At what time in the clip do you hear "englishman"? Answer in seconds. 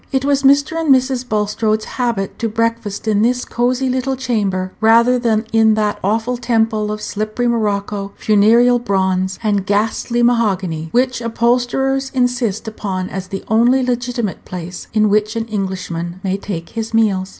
15.45-16.19